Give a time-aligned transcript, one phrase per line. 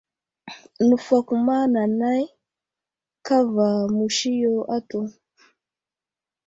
[0.87, 2.23] Nəfakuma nanay
[3.25, 4.99] kava musi yo atu.